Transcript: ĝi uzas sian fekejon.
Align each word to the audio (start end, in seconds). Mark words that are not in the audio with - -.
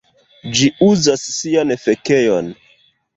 ĝi 0.59 0.69
uzas 0.85 1.25
sian 1.33 1.73
fekejon. 1.83 2.49